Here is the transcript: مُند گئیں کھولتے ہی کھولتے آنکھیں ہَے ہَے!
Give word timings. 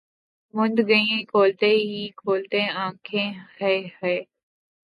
مُند 0.53 0.77
گئیں 0.89 1.21
کھولتے 1.29 1.69
ہی 1.87 2.01
کھولتے 2.19 2.61
آنکھیں 2.83 3.29
ہَے 3.59 3.75
ہَے! 3.99 4.15